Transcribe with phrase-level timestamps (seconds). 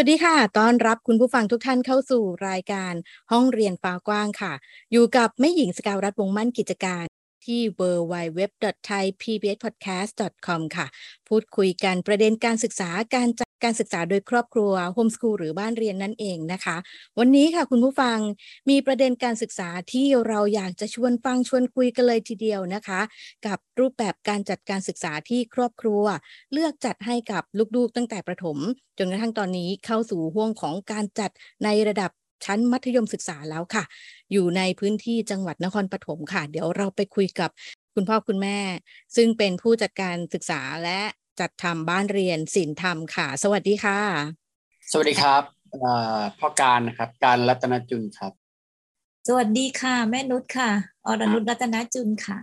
[0.00, 2.94] วัสดีค่ะ ต้อนรับคุณผู้ฟังทุกท่านเข้าสู่รายการ
[3.32, 4.52] ห้องเรียนฟ้ากว้างค่ะ
[4.92, 7.04] อยู่กับแม่หญิงสกาวรัฐวงมั่นกิจการ
[7.46, 10.86] ที่ www.thaipbspodcast.com ค่ะ
[11.28, 16.76] พูดคุยกันประเด็นการศึกษาการจัด การศึกษาโดยครอบครัวโฮมสคูลหรือบ้านเรียนนั่นเองนะคะ
[17.18, 18.18] วันนี้ค่ะคุณผู้ฟัง
[18.70, 23.00] มีประเด็นการศึกษาที่เราอยากจะชวนฟังชวนคุยกันเลยทีเดียวนะคะ
[23.46, 26.04] กับรูปแบบการจัดการศึกษาที่ครอบครัว
[26.52, 27.42] เลือกจัดให้กับ
[27.76, 28.58] ลูกๆตั้งแต่ประถม
[28.98, 31.30] จนกระทั่งตอนนี้เข้าสู่ห่วงของการจัด
[31.64, 32.10] ในระดับ
[32.44, 33.84] ชั้นมัธยมศึกษาแล้วค่ะ
[34.32, 37.50] อยู่ในพื้นที่จังหวัดนครปฐมค่ะ เดี๋ยวเราไปคุยกับ
[37.94, 38.58] คุณพ่อคุณแม่
[39.16, 41.00] ซึ่งเป็นผู้จัดการศึกษาและ
[41.40, 44.00] จัดทำบ้านเรียนศิลธรรมค่ะ สวัสดีค่ะ
[44.92, 45.42] สวัสดีครับ
[46.38, 48.32] พ่อการนะครับ การรัตนจุนครับ
[49.28, 50.70] สวัสดีค่ะ แม่นุชค่ะ
[51.06, 52.38] อรนุชรัตนจุนค่ะ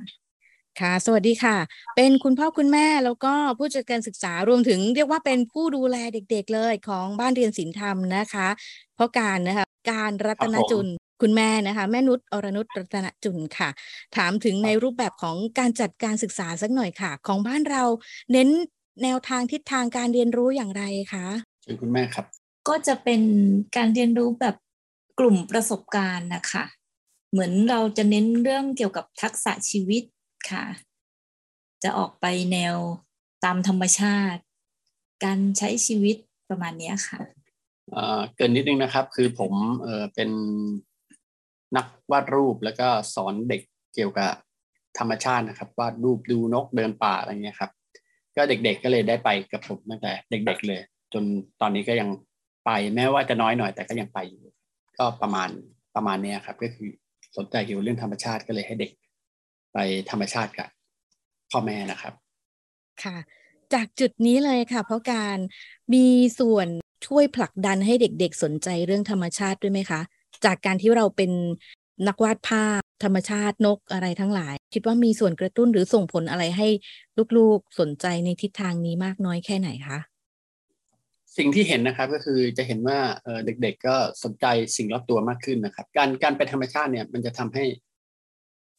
[0.79, 1.57] ค่ะ สวัสดีค่ะ
[1.95, 8.47] เป็นคุณพ่อคุณแม่แล้วก็ผู้จัดการศึกษารวมถึงเรียกว่าเป็นผู้ดูแลเด็ก ๆ เลยของบ้านเรียนศิลธรรมนะคะ
[8.97, 10.87] พ่อการนะคะการรัตนจุน
[11.21, 13.69] คุณแม่นะคะ แม่นุชอรนุชรัตนจุนค่ะ
[14.15, 17.83] ถามถึงในรูปแบบของการจัดการศึกษาสักหน่อยค่ะ ของบ้านเรา
[18.31, 18.49] เน้น
[19.03, 21.25] แนวทางทิศทางการเรียนรู้อย่างไรคะ
[21.63, 22.25] เชิญคุณแม่ครับ
[22.67, 23.21] ก็จะเป็น
[23.75, 24.55] การเรียนรู้แบบ
[25.19, 26.63] กลุ่มประสบการณ์นะคะ
[27.31, 30.03] เหมือนเราจะเน้นเรื่องเกี่ยวกับทักษะชีวิต
[30.51, 30.65] ค่ะ
[31.83, 32.75] จะออกไปแนว
[33.45, 34.41] ตามธรรมชาติ
[35.23, 36.15] การใช้ชีวิต
[36.49, 37.19] ประมาณนี้ค่ะ
[38.35, 40.29] เกินนิดนึงนะครับคือผมเออเป็น
[41.77, 43.61] นักวาดรูปแล้วก็สอนเด็ก
[43.93, 44.31] เกี่ยวกับ
[44.97, 47.71] ธรรมชาตินะครับ วาดรูปดูนกเดินป่าอะไรเงี้ยครับ
[48.35, 50.81] ก็เด็กๆก็เลยได้ไปกับผมตั้งแต่เด็ก ๆเลย
[51.13, 51.23] จน
[51.61, 52.09] ตอนนี้ก็ยัง
[52.65, 54.43] ไปแม้ว่าจะน้อยหน่อยแต่ก็ยังไปอยู่
[54.97, 55.49] ก็ประมาณ
[55.95, 56.89] ประมาณนี้ครับ ก็คือ
[57.37, 58.91] สนใจเกี่ยวเรื่องธรรมชาติก็เลยให้เด็ก
[59.73, 59.77] ไป
[60.09, 60.69] ธรรมชาติกับ
[61.51, 62.13] พ่อแม่นะครับ
[63.03, 63.17] ค่ะ
[63.73, 65.37] จากจุดนี้เลยค่ะ เพราะการ
[65.93, 66.05] มี
[66.39, 66.67] ส่วน
[67.07, 70.01] ช่วยผลักดันให้เด็กๆสนใจเรื่องธรรมชาติด้วยไหมคะ
[70.45, 71.31] จากการที่เราเป็น
[72.07, 76.67] นักวาดภาพ ธรรมชาตินกอะไรทั้งหลาย คิดว่ามีส่วนกระตุ้นหรือส่งผลอะไรให้
[77.37, 79.99] ลูกๆสนใจในทิศทางนี้มากน้อยแค่ไหนคะ
[81.37, 82.99] สิ่งที่เห็นนะครับก็คือจะเห็นว่า
[83.45, 84.45] เด็กๆก็สนใจ
[84.75, 87.63] สิ่งรอบตัวมากขึ้นนะครับ การการไปธรรมชาติเนี่ยมันจะทำให้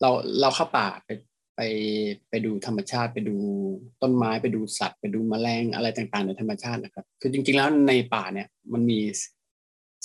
[0.01, 0.11] เรา
[0.41, 1.11] เราเข้าป่าไป
[1.57, 1.61] ไป
[2.31, 3.37] ไปดูธรรมชาติ ไปดู
[4.03, 9.01] ต้นไม้ไปดูสัตว์ ไปดูแมลงอะไรต่างๆในธรรมชาตินะครับ คือจริงๆแล้วในป่าเนี่ยมันมี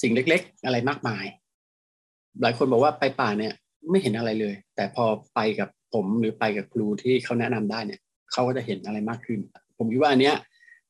[0.01, 1.25] สิ่งเล็ก ๆ อะไรมากมาย
[2.41, 3.53] หลายคนบอกว่าไปป่าเนี่ย
[3.89, 5.03] ไม่เห็นอะไรเลย แต่พอ
[5.35, 7.99] ไปกับผมหรือไปกับครูที่เขาแนะนำได้เนี่ย
[8.31, 9.39] เขาก็จะเห็นอะไรมากขึ้น
[9.77, 10.35] ผมคิดว่าอันเนี้ย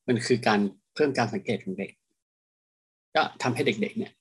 [0.07, 0.59] มันคือการ
[0.93, 1.91] เพิ่มการสังเกตของเด็ก
[3.15, 4.11] ก็ทำให้เด็ก ๆ เนี่ย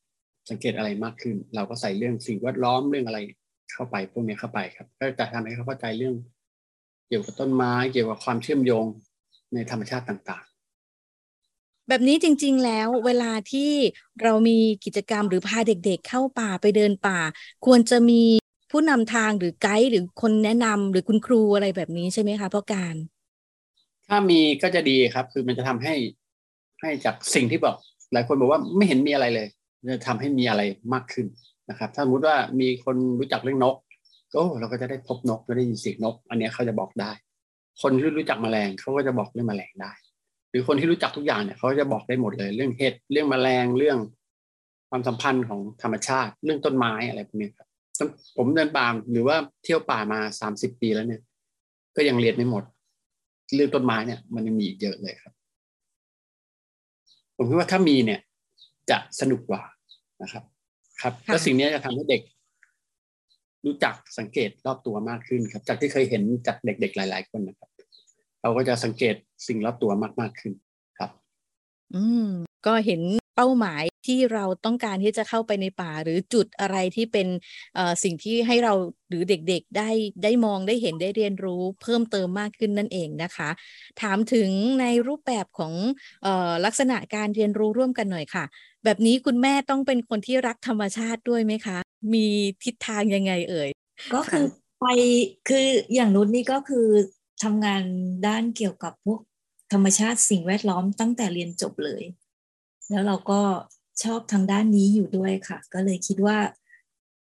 [0.51, 3.19] สังเกตอะไรมากขึ้น เราก็ใส่เรื่องสิ่งแวดล้อมเรื่องอะไร
[3.73, 6.15] เข้าไปพวกนี้เข้าไปครับ ก็จะทำให้เขาเข้าใจเรื่อง
[7.09, 8.87] เกี่ยวกับต้นไม้ เกี่ยวกับความเชื่อมโยง
[9.55, 10.50] ในธรรมชาติต่างๆ
[11.93, 13.73] แบบนี้จริงๆแล้วเวลาที่
[14.23, 17.19] เรามีกิจกรรมหรือพาเด็กๆเข้าป่าไปเดินป่า
[17.67, 18.23] ควรจะมี
[18.71, 22.95] ผู้นำทางหรือไกด์หรือคนแนะนำหรือคุณครูอะไรแบบนี้ใช่ไหมคะเพราะการ
[24.09, 25.95] ถ้ามีก็จะดีครับ คือมันจะทำให้
[26.81, 27.77] ให้จากสิ่งที่บอก
[28.13, 29.49] หลายคนบอกว่าไม่เห็นมีอะไรเลย
[29.93, 30.63] จะทำให้มีอะไร
[30.93, 31.27] มากขึ้น
[31.71, 33.77] นะครับ ถ้าสมมติว่ามีคนรู้จักเรื่องนก
[34.33, 37.11] ก็เราก็จะได้พบนกได้ยินเสียงนก อันนี้เขาจะบอกได้
[37.83, 39.93] คนที่รู้จักแมลงเขาก็จะบอกเรื่องแมลงได้
[40.51, 43.99] หรือคนที่รู้จักทุกอย่างเนี่ยเขาจะบอกได้หมดเลย เรื่องเห็ดเรื่องแมลงเรื่อง
[44.91, 47.69] ความสัมพันธ์ของธรรมชาติ เรื่องต้นไม้อะไรพวกนี้ครับ
[48.37, 51.21] ผมเดินป่าหรือว่าเที่ยวป่ามาสามสิบปีแล้วเนี่ย
[51.97, 52.65] ก็ยังเรียนไม่หมด
[53.55, 55.33] เรื่องต้นไม้เนี่ย มันยังมีอีกเยอะเลยครับ
[57.37, 58.21] ผมคิดว่าถ้ามีเนี่ย
[58.91, 59.63] จะสนุกกว่า
[60.23, 60.45] นะครับ
[61.01, 62.23] ครับแล้วสิ่งนี้จะทำให้เด็ก
[63.67, 67.70] รู้จักสังเกตรอบตัวมากขึ้นครับ จากที่เคยเห็นจากเด็ก ๆ หลาย ๆ คนนะครับ
[68.43, 69.15] เราก็จะสังเกต
[69.47, 70.53] สิ่งรอบตัวมากมากขึ้น
[70.99, 71.11] ครับ
[71.95, 72.27] อืม
[72.67, 73.01] ก็เห็น
[73.37, 77.29] เป้าหมายที่เราต้องการที่จะเข้าไปในป่า หรือจุดอะไรที่เป็น
[78.03, 78.75] สิ่งที่ให้เรา
[79.09, 79.91] หรือเด็กๆได้
[80.23, 83.51] ได้มองได้เห็นได้เรียนรู้เพิ่มเติมมากขึ้นนั่นเองนะคะ
[84.01, 84.49] ถามถึง
[84.81, 85.73] ในรูปแบบของ
[86.27, 88.45] ออลักษณะการเรียนรู้ร่วมกันหน่อยค่ะ
[88.85, 91.79] แบบนี้คุณแม่ต้องเป็นคนที่รักธรรมชาติด้วยไหมคะ
[92.15, 92.27] มี
[92.65, 93.69] ทิศทางยังไงเอ่ย
[94.15, 94.45] ก็คือ
[94.81, 94.87] ไป
[95.49, 96.87] คืออย่างนุชนี่ก็คือ
[97.43, 97.83] ทำงาน
[98.27, 99.21] ด้านเกี่ยวกับพวก
[99.73, 102.03] ธรรมชาติสิ่งแวดล้อมตั้งแต่เรียนจบเลย
[102.91, 103.41] แล้วเราก็
[104.03, 106.39] ชอบทางด้านนี้อยู่ด้วยค่ะ ก็เลยคิดว่า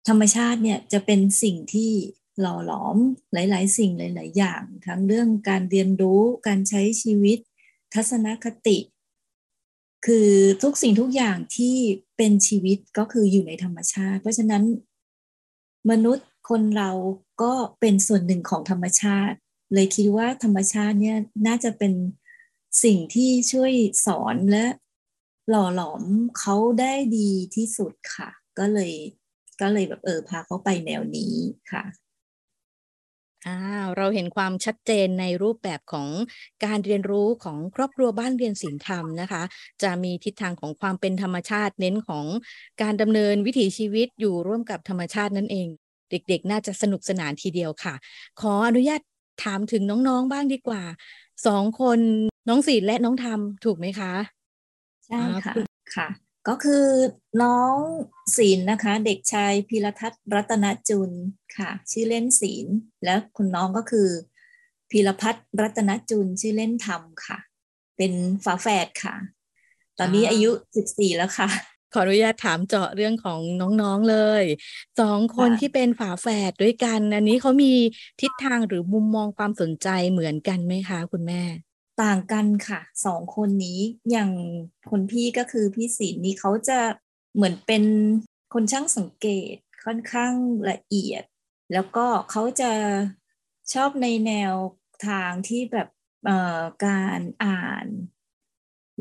[0.08, 1.92] ธรรมชาติเนี่ยจะเป็นสิ่งที่
[2.42, 2.98] หล่อหลอม
[3.34, 7.38] หลาย ๆ สิ่งหลาย ๆ อย่าง ทั้งเรื่องการเรียนรู้การใช้ชีวิต
[7.94, 8.78] ทัศนคติ
[10.06, 10.30] คือ
[10.64, 11.76] ทุกสิ่งทุกอย่างที่
[12.18, 14.64] เป็นชีวิตก็คืออยู่ในธรรมชาติ เพราะฉะนั้น
[15.90, 16.92] มนุษย์คนเรา
[17.42, 19.38] ก็เป็นส่วนหนึ่งของธรรมชาติ
[19.74, 21.18] เลยคิดว่าธรรมชาติเนี่ย
[21.48, 21.94] น่าจะเป็น
[22.84, 23.74] สิ่งที่ช่วย
[24.06, 24.66] สอนและ
[25.50, 26.04] หล่อหลอม
[26.40, 28.30] เขาได้ดีที่สุดค่ะ
[28.60, 28.94] ก็เลย
[29.62, 31.34] ก็เลยแบบเออพาเขาไปแนวนี้
[31.72, 31.84] ค่ะ
[33.48, 33.58] อ่า
[33.98, 36.08] เราเห็นความชัดเจนในรูปแบบของ
[36.66, 39.44] การเรียนรู้ของครอบครัวบ้านเรียนศิลธรรมนะคะ
[39.84, 42.26] จะมีทิศทางของความเป็นธรรมชาติเน้นของ
[42.82, 45.68] การดำเนินวิถีชีวิตอยู่ร่วมกับธรรมชาตินั่นเอง
[46.12, 47.96] เด็กๆ น่าจะสนุกสนานทีเดียวค่ะ
[48.42, 49.02] ขออนุญาต
[49.44, 50.84] ถามถึงน้องๆบ้างดีกว่า
[51.48, 52.00] สองคน
[52.48, 54.14] น้องศีลและน้องธรรมถูกไหมคะ
[55.08, 55.54] ใช่ค่ะ
[55.96, 56.08] ค่ะ
[56.48, 56.86] ก็คือ
[57.44, 57.74] น้อง
[58.38, 61.12] ศีลนะคะ เด็กชายพีรทัศน์รัตนจุล
[61.58, 62.66] ค่ะ ชื่อเล่นศีล
[63.04, 64.08] แล้วคุณน้องก็คือ
[64.92, 67.38] พีรพัฒน์รัตนจุลชื่อเล่นธรรมค่ะ
[67.98, 68.14] เป็น
[68.46, 69.16] ฝาแฝดค่ะ
[70.00, 71.50] ตอนนี้อายุสิบสี่แล้วค่ะ
[71.94, 73.40] ขออนุญาตถามเจาะเรื่องของ
[73.82, 74.44] น้องๆเลย
[75.00, 77.74] สองคนที่เป็นฝาแฝดด้วยกัน อันนี้เขามี
[78.22, 81.44] ทิศทางหรือมุมมองความสนใจเหมือนกันไหมคะ คุณแม่
[82.02, 83.80] ต่างกันค่ะสองคนนี้
[84.12, 84.32] อย่าง
[84.90, 86.80] คนพี่ก็คือพี่ศิลนี่เขาจะ
[87.36, 87.84] เหมือนเป็น
[88.54, 89.56] คนช่างสังเกต
[89.86, 90.34] ค่อนข้าง
[90.70, 91.24] ละเอียด
[91.74, 92.72] แล้วก็เขาจะ
[93.74, 94.54] ชอบในแนว
[95.08, 95.90] ทางที่แบบ
[96.86, 97.88] การอ่าน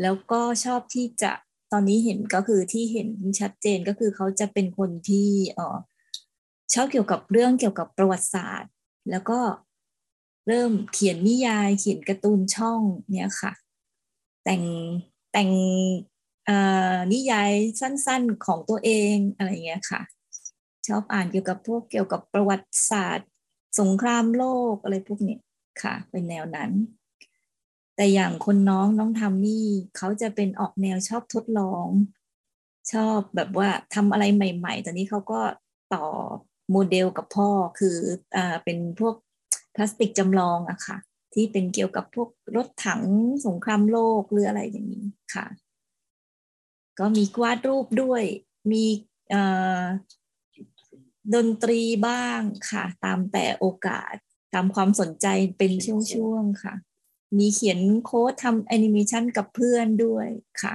[0.02, 1.32] แล้วก็ชอบที่จะ
[1.72, 3.08] ตอนนี้เห็นก็คือที่เห็น
[3.40, 5.28] ชัดเจนก็คือเขาจะเป็นคนที่
[6.74, 8.72] ชอบเกี่ยวกับเรื่องเกี่ยวกับประวัติศาสตร์
[9.10, 9.38] แล้วก็
[10.48, 12.80] เริ่มเขียนนิยายเขียนการ์ตูนช่อง
[13.12, 13.52] เนี่ยค่ะ
[14.44, 14.62] แต่ง
[15.32, 15.50] แต่ง
[17.12, 20.00] นิยายสั้นๆของตัวเองอะไรเงี้ยค่ะ
[20.86, 23.28] ชอบอ่านเกี่ยวกับพวกเกี่ยวกับประวัติศาสตร์
[23.80, 25.38] สงครามโลกอะไรพวกนี้
[25.82, 26.70] ค่ะ เป็นแนวนั้น
[27.96, 29.66] แต่อย่างคนน้องน้องทำนี่
[29.96, 31.86] เขาจะเป็นออกแนวชอบทดลอง
[32.92, 35.40] ชอบแบบว่าทำอะไรใหม่ ๆ ตอนนี้เขาก็
[35.94, 36.04] ต่อ
[36.70, 37.96] โมเดลกับพ่อคือ
[38.36, 39.14] อ่าเป็นพวก
[39.74, 40.96] พลาสติกจำลองอะค่ะ
[41.34, 43.02] ที่เป็นเกี่ยวกับพวกรถถัง
[43.46, 45.46] สงครามโลกหรืออะไรอย่างนี้ค่ะ
[46.98, 48.22] ก็มีวาดรูปด้วย
[48.70, 48.84] มี
[51.34, 52.40] ดนตรีบ้าง
[52.70, 54.14] ค่ะ ตามแต่โอกาส
[54.54, 55.26] ตามความสนใจ
[55.58, 56.74] เป็นช่วงๆค่ะ
[57.38, 60.28] มีเขียนโค้ดทำแอนิเมชันกับเพื่อนด้วย
[60.62, 60.74] ค่ะ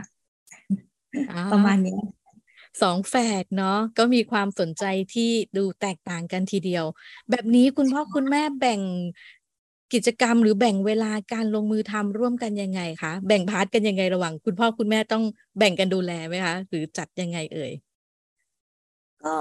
[1.51, 1.99] ประมาณนี้
[2.81, 4.83] สองแฝดเนาะก็มีความสนใจ
[5.13, 6.85] ที่ดูแตกต่างกันทีเดียว
[7.29, 8.81] แบบนี้คุณพ่อคุณแม่แบ่ง
[9.93, 15.23] กิจกรรมหรือแบ่งเวลาการลงมือทำร่วมกันยังไงคะแบ่งพาร์ทกันยังไงระหว่าง คุณพ่อคุณแม่ต้อง
[15.57, 17.71] แบ่งกันดูแลไหมคะหรือจัดยังไงเอ่ย
[19.23, 19.35] ก็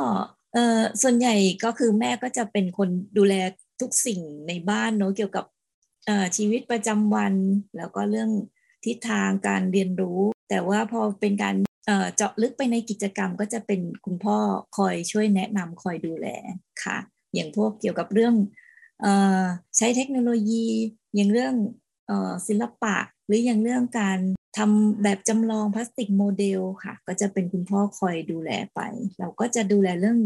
[0.53, 1.35] เออส่วนใหญ่
[1.65, 3.35] ก็คือแม่ก็จะเป็นคนดูแล
[3.81, 5.45] ทุกสิ่งในบ้านเนาะเกี่ยวกับ
[6.37, 7.35] ชีวิตประจำวัน
[7.77, 8.31] แล้วก็เรื่อง
[8.85, 11.57] ทิศทางการเรียนรู้ แต่ว่าพอเป็นการ
[12.17, 14.39] เจาะลึกไปในกิจกรรมก็จะเป็นคุณพ่อ
[14.77, 16.27] คอยช่วยแนะนำคอยดูแล
[16.85, 16.99] ค่ะ
[17.35, 18.35] อย่างพวกเกี่ยวกับเรื่อง
[19.77, 20.67] ใช้เทคโนโลยี
[21.15, 21.55] อย่างเรื่อง
[22.49, 22.97] ศิลปะ
[23.27, 24.19] หรืออย่างเรื่องการ
[24.59, 28.81] ทำแบบจำลองพลาสติกโมเดลค่ะ ก็จะเป็นคุณพ่อคอยดูแลไป
[29.19, 30.19] เราก็จะดูแลเรื่อง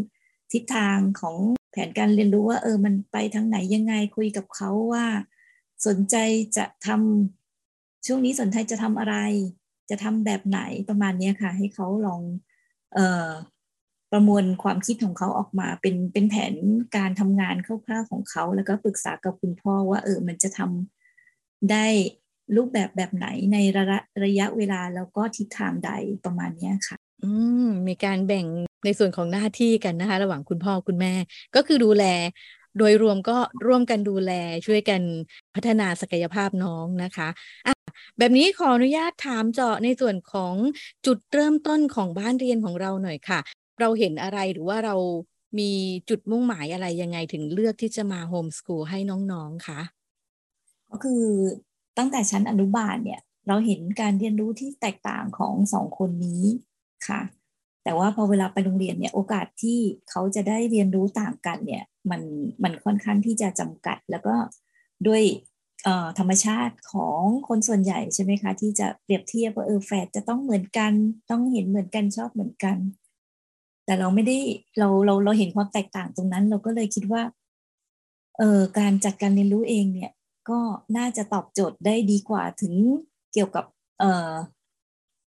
[0.53, 1.37] ทิศทางของ
[1.71, 5.07] แผนการเรียนรู้ว่าเออมันไปทางไหนยังไงคุยกับเขาว่า
[5.87, 6.17] สนใจ
[6.57, 9.17] จะทำช่วงนี้สนใจจะทำอะไร
[9.91, 12.23] จะทำแบบไหนประมาณนี้ค่ะ ให้เขาลอง
[12.95, 13.29] เออ
[14.13, 16.55] ประมวลความคิดของเขาออกมาเป็นเป็นแผน
[16.97, 21.87] การทำงานคร่าวๆของเขา แล้วก็ปรึกษากับคุณพ่อว่าเออมันจะทำได้
[22.57, 25.91] รูปแบบแบบไหนในระยะระยะเวลาแล้วก็ทิศทางใด
[26.25, 27.31] ประมาณนี้ค่ะ อื
[27.65, 28.47] มมีการแบ่ง
[28.85, 31.13] ในส่วนของหน้าที่กันนะคะ ระหว่างคุณพ่อคุณแม่
[31.55, 32.05] ก็คือดูแล
[32.79, 33.37] โดยรวมก็
[33.67, 34.33] ร่วมกันดูแล
[34.67, 35.03] ช่วยกัน
[35.55, 37.75] พัฒนาศักยภาพน้องนะคะะ
[38.19, 40.55] แบบนี้ขออนุญาตถามเจาะในส่วนของ
[41.07, 43.41] จุดเริ่มต้นของบ้านเรียนของเราหน่อยค่ะ
[43.81, 44.97] เราเห็นอะไรหรือว่าเรา
[45.59, 45.71] มี
[46.09, 48.99] จุดมุ่งหมายอะไรยังไงถึงเลือกที่จะมาโฮมสกูลให้
[49.33, 49.81] น้องๆคะ
[50.91, 51.25] ก็คือ
[51.99, 56.45] ตั้งแต่ชั้นอนุบาลเนี่ย เราเห็นการเรียนรู้ที่แตกต่างของสองคนนี้
[57.09, 57.21] ค่ะ
[57.85, 59.79] แต่ว่าพอเวลาไปโรงเรียนเนี่ยโอกาสที่
[60.11, 62.23] เขาจะได้เรียนรู้ต่างกันเนี่ย มัน
[62.63, 64.35] มันค่อนข้างที่จะจำกัด แล้วก็
[65.09, 65.23] ด้วย
[66.19, 70.93] ธรรมชาติของคนส่วนใหญ่ใช่ไหมคะ ที่จะเปรียบเทียบว่าเออแฝดจะต้องเหมือนกัน
[71.31, 72.77] ต้องเห็นเหมือนกันชอบเหมือนกัน
[73.85, 74.39] แต่เราไม่ได้
[74.79, 77.23] เราเราเราเห็นความแตกต่างตรงนั้น เราก็เลยคิดว่า
[78.39, 80.13] เออการจัดการเรียนรู้เองเนี่ย
[80.51, 80.59] ก็
[80.97, 82.75] น่าจะตอบโจทย์ได้ดีกว่าถึง
[83.33, 83.65] เกี่ยวกับ
[84.01, 84.33] เออ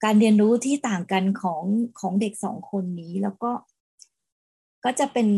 [0.04, 1.62] การเรียนรู้ที่ต่างกันของ
[2.00, 3.50] ของเด็กสองคนนี้แล้วก็
[4.84, 5.28] ก็จะเป็น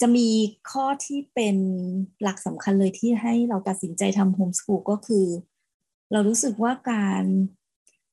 [0.00, 0.28] จะมี
[0.70, 1.56] ข้อที่เป็น
[2.22, 5.26] หลักสำคัญเลยที่ให้เราตัดสินใจทำโฮมสคูลก็คือ
[6.12, 7.24] เรารู้สึกว่าการ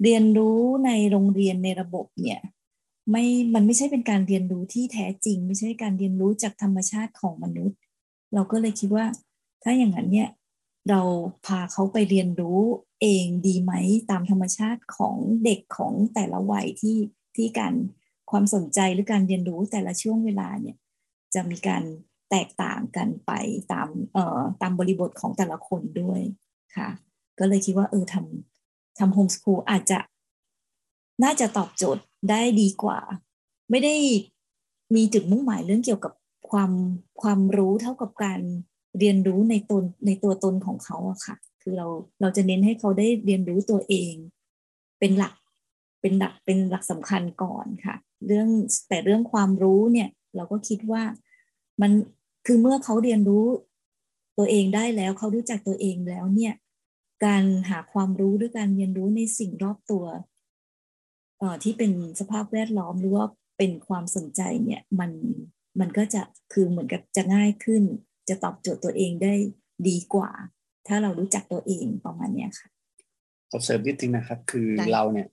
[0.03, 2.39] เรียนรู้ในโรงเรียนในระบบเนี่ย
[3.11, 7.77] ไม่ มันไม่ใช่เป็นการเรียนรู้ที่แท้จริง ไม่ใช่การเรียนรู้จากธรรมชาติของมนุษย์
[8.33, 9.05] เราก็เลยคิดว่า
[9.63, 10.29] ถ้าอย่างนั้นเนี่ย
[10.89, 11.01] เรา
[11.45, 12.59] พาเขาไปเรียนรู้
[13.01, 13.73] เองดีไหม
[14.09, 16.97] ตามธรรมชาติของเด็กของแต่ละวัยที่
[17.35, 17.73] ที่การ
[18.31, 20.77] ความสนใจหรือการเรียนรู้แต่ละช่วงเวลาเนี่ย
[21.33, 21.83] จะมีการ
[22.31, 23.31] แตกต่างกันไป
[23.71, 26.21] ตามเอ่อตามบริบทของแต่ละคนด้วย
[26.75, 26.89] ค่ะ
[27.39, 29.99] ก็เลยคิดว่าเออทำทำโฮมสคูลอาจจะ
[31.23, 32.99] น่าจะตอบโจทย์ได้ดีกว่า
[33.69, 33.95] ไม่ได้
[34.95, 36.13] มีจุดมุ่งหมายเรื่องเกี่ยวกับ
[36.49, 36.71] ความ
[37.21, 38.41] ความรู้เท่ากับการ
[38.99, 41.87] เรียนรู้ในตนในตัวตนของเขาอะค่ะ คือเรา
[42.21, 44.13] เราจะเน้นให้เขาได้เรียนรู้ตัวเอง
[44.99, 45.33] เป็นหลัก
[46.01, 47.95] เป็นหลักเป็นหลักสำคัญก่อนค่ะ
[48.27, 48.47] เรื่อง
[48.89, 51.03] แต่เรื่องความรู้เนี่ย เราก็คิดว่า
[51.81, 51.91] มัน
[52.45, 53.45] คือเมื่อเขาเรียนรู้
[54.37, 56.53] ตัวเองได้แล้วเขารู้จักตัวเองแล้วเนี่ย
[57.25, 60.05] การหาความรู้ด้วยการเรียนรู้ในสิ่งรอบตัว
[61.37, 63.25] เอ่อที่เป็นสภาพแวดล้อมหรือว่า
[63.57, 65.11] เป็นความสนใจเนี่ยมัน
[65.79, 66.21] มันก็จะ
[66.53, 67.83] คือเหมือนกับจะง่ายขึ้น
[68.29, 69.33] จะตอบโจทย์ตัวเองได้
[69.87, 70.31] ดีกว่า
[70.87, 72.69] ถ้าเรารู้จักตัวเองประมาณเนี้ยค่ะ
[73.51, 75.27] ขอเสริมนิดนึงนะครับ คือเราเนี่ย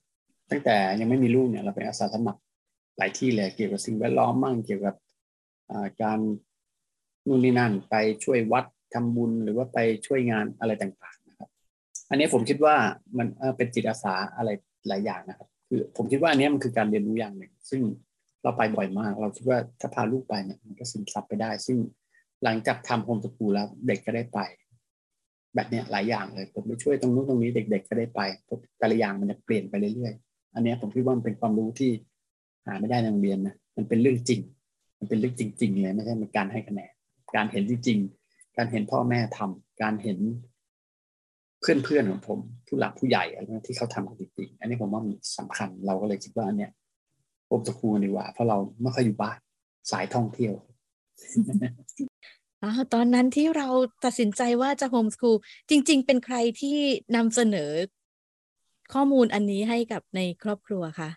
[0.51, 2.41] ตั้งแต่ยังไม่มีลูกเนี่ยเราเป็นอาสาสมัคร
[2.97, 4.95] หลายที่เลยเกี่ยวกับสิ่งแวดล้อมมั่งเกี่ยวกับ
[6.01, 6.19] การ
[7.27, 11.49] นู่นนี่นั่นไปช่วยวัดทำบุญหรือว่าไปช่วยงานอะไรต่างๆนะครับ
[12.09, 12.75] อันนี้ผมคิดว่า
[13.17, 14.49] มันเป็นจิตอาสาอะไร
[14.87, 17.81] หลายอย่างนะครับ คือผมคิดว่าอันนี้มันคือการเรียนรู้อย่างหนึ่ง ซึ่ง
[18.43, 21.77] เราไปบ่อยมาก เราคิดว่าถ้าพาลูกไปเนี่ยมันก็ซึมซับไปได้ ซึ่ง
[22.43, 24.39] หลังจากทำโฮมสกูลแล้วเด็กก็ได้ไป
[25.55, 28.21] แบบเนี้หลายอย่างเลย ผมไปช่วยตรงนู้นตรงนี้เด็ก ๆ ก็ได้ไป
[28.79, 31.91] แต่ละอย่างมันจะเปลี่ยนไปเรื่อยๆ อันนี้ผมคิดว่ามันเป็นความรู้ที่
[32.65, 34.41] หาไม่ได้ในโรงเรียนนะมันเป็นเรื่องจริง
[34.99, 36.91] มันเป็นเรื่องจริง ๆ เลยไม่ใช่เป็นการให้คะแนน
[37.35, 40.19] การเห็นจริงๆการเห็นพ่อแม่ทำการเห็น
[41.61, 46.71] เพื่อนๆของผม ผู้หลักผู้ใหญ่อะไรที่เขาทำกันจริงๆอันนี้ผมว่ามันสำคัญเราก็เลยคิดว่าอันเนี้ย
[47.49, 49.37] ผมจะคูดีกว่า เพราะเราไม่ค่อยอยู่บ้าน
[49.91, 50.53] สายท่องเที่ยว
[52.93, 53.67] ตอนนั้นที่เรา
[54.05, 55.37] ตัดสินใจว่าจะโฮมสคูล
[55.69, 56.77] จริง ๆ เป็นใครที่
[57.15, 57.71] นำเสนอ
[58.93, 61.09] ข้อมูลอันนี้ให้กับในครอบครัวคะ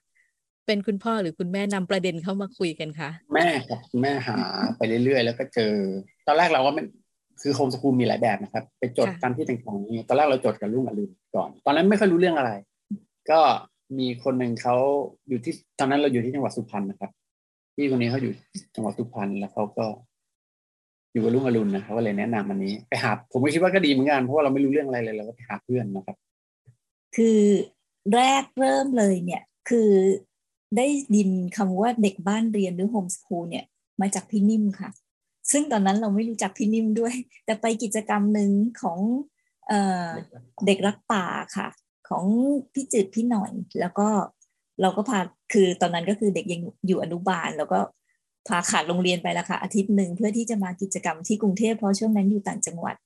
[0.69, 4.37] เป็นคุณพ่อหรือคุณแม่นำประเด็นเข้ามาคุยกันคะแม่ครับแม่หา
[4.77, 5.73] ไปเรื่อยๆ แล้วก็เจอ
[6.27, 6.83] ตอนแรกเราก็ไม่
[7.43, 12.51] คือโฮมสกูลมีหลายแบบนะครับ ไปจดตามที่ต่างๆนี้ตอนแรกเราจดกับลุงกับลืมก่อน ตอนนั้นไม่ค่อยรู้เรื่องอะไร
[13.31, 13.41] ก็
[13.99, 14.77] มีคนหนึ่งเขา
[15.29, 17.11] อยู่ที่ตอนนั้นเราอยู่ที่จังหวัดสุพรรณนะครับ
[17.75, 18.33] พี่คนนี้เขาอยู่
[18.75, 19.87] จังหวัดสุพรรณแล้วเขาก็
[21.13, 26.17] อยู่กับลุงอรุณนะเขาก็เลยแนะนำอันนี้ไปหาผมก็คิดว่าก็ดีเหมือนกันเพราะว่าเราไม่รู้เรื่องอะไรเลยเราก็ไปหาเพื่อนนะครับ
[27.17, 27.41] คือ
[28.15, 29.91] แรกเริ่มเลยเนี่ย คือ
[30.77, 33.65] ได้ดินคำว่าเด็กบ้านเรียนหรือโฮมสคูลเนี่ย
[34.01, 34.91] มาจากพี่นิ่มค่ะ
[35.51, 38.51] ซึ่งตอนนั้นเราไม่รู้จักพี่นิ่มด้วย แต่ไปกิจกรรมหนึ่ง
[38.83, 38.99] ของ
[39.69, 41.25] เเด็กรักป่า
[41.57, 41.69] ค่ะ
[42.09, 42.25] ของ
[42.73, 44.09] พี่จืดพี่หน่อย แล้วก็
[44.81, 45.19] เราก็พา
[45.53, 47.79] คือตอนนั้นก็คือเด็กยังอยู่อนุบาล แล้วก็
[48.49, 52.97] พาขาดโรงเรียนไปละค่ะ อาทิตย์หนึ่งเพื่อที่จะมากิจกรรมที่กรุงเทพเพราะช่วงนั้นอยู่ต่างจังหวัด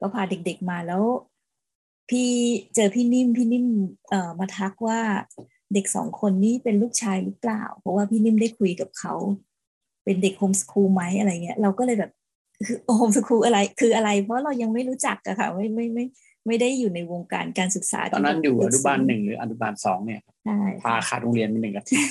[0.00, 1.02] ก็พาเด็กๆมาแล้ว
[2.10, 2.30] พี่
[2.74, 3.66] เจอพี่นิ่มพี่นิ่ม
[4.08, 5.00] เอ่อมาทักว่า
[5.74, 9.14] เด็กสองคนนี้เป็นลูกชายหรือเปล่า เพราะว่าพี่นิ่มได้คุยกับเขา
[10.04, 12.10] เป็นเด็กโฮมสคูลไหมอะไรเงี้ย เราก็เลยแบบ
[12.66, 16.04] คือโฮมสคูลอะไร คืออะไร เพราะเรายังไม่รู้จักอะค่ะ ไม่ไม่ไม่
[16.46, 20.20] ไม่ได้อยู่ในวงการการศึกษา ตอนนั้นอยู่อนุบาลหนึ่งหรืออนุบาลสองเนี่ย
[20.82, 22.10] พาขาดโรงเรียนไปหนึ่งอาทิตย์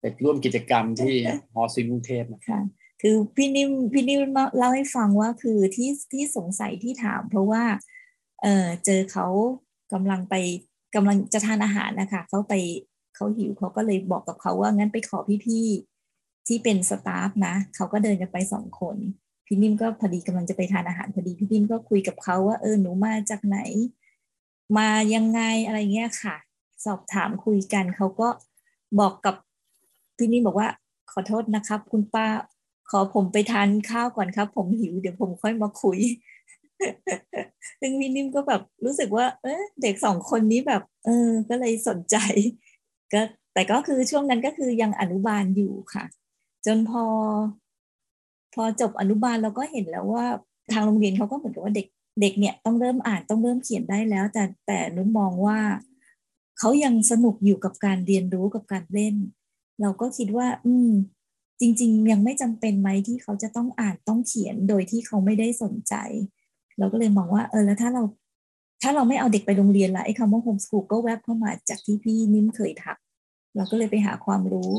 [0.00, 1.16] ไปร่วมกิจกรรมที่
[1.54, 2.60] ฮอซินกรุงเทพค่ะ
[3.02, 4.20] คือพี่นิ่มพี่นิ่ม
[4.56, 7.62] เล่าให้ฟังว่าคือที่ที่สงสัยที่ถาม เพราะว่า
[8.42, 9.26] เออเจอเขา
[9.92, 10.34] กำลังไป
[10.94, 12.54] กำลังจะทานอาหารนะคะเขาไป
[13.14, 18.96] เขาหิวเขาก็เลยบอกกับเขาว่างั้นไปขอพี่ๆที่เป็นสตาฟนะเขาก็เดินกันไปสองคน
[19.46, 23.58] พี่นิ่มก็พอดีกำลังจะไปทานอาหารพอดีพี่นิ่มก็คุยกับเขาว่าเออหนูมาจากไหน
[24.78, 26.36] มายังไงอะไรเงี้ยค่ะ
[26.84, 28.28] สอบถามคุยกันเขาก็
[29.00, 29.34] บอกกับ
[30.16, 30.68] พี่นิ่มบอกว่า
[31.12, 32.26] ขอโทษนะครับ คุณป้า
[32.90, 35.98] ขอผมไปทานข้าวก่อนครับ ผมหิวเดี๋ยวผมค่อยมาคุย
[37.80, 42.16] ซึ่งพี่นิ่มก็แบบรู้สึกว่า เออเด็กสองคนนี้แบบ เออ ก็เลยสนใจ
[43.12, 43.20] ก็
[43.54, 46.04] แต่ก็คือช่วงนั้นก็คือยังอนุบาลอยู่ค่ะ
[46.66, 47.04] จนพอ
[48.54, 50.26] พอจบอนุบาลเราก็เห็นแล้วว่า
[50.72, 51.86] ทางโรงเรียนเขาก็เหมือนกับว่าเด็ก
[52.20, 55.58] เด็กเนี่ยต้องเริ่มอ่านต้องเริ่มเขียนได้แล้ว แต่แต่นุ่มมองว่า
[56.58, 59.14] เขายังสนุกอยู่กับการเรียนรู้กับการเล่น
[59.80, 60.90] เราก็คิดว่า อืม
[61.60, 65.94] จริง ๆ ยังไม่จำเป็นไหมที่เขาจะต้องอ่านต้องเขียนโดยที่เขาไม่ได้สนใจ
[66.78, 68.02] เราก็เลยมองว่าเออแล้วถ้าเรา
[68.82, 72.96] ถ้าเราไม่เอาเด็กไปโรงเรียนละไอ้คำว่าโฮมสกูลก็แวบเข้ามาจากที่พี่นิ่มเคยทัก
[73.56, 74.72] เราก็เลยไปหาความรู้